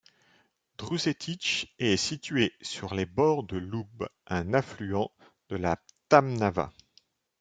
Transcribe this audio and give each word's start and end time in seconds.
Družetić 0.79 1.75
est 1.77 1.95
situé 1.95 2.51
sur 2.63 2.95
les 2.95 3.05
bords 3.05 3.43
de 3.43 3.57
l'Ub, 3.57 4.03
un 4.25 4.51
affluent 4.55 5.11
de 5.49 5.57
la 5.57 5.77
Tamnava. 6.09 6.73